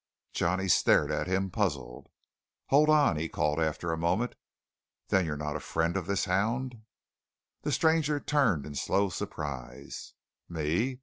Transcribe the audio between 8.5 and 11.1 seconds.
in slow surprise. "Me?